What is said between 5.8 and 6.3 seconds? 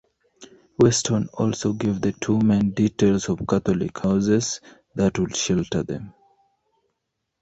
them.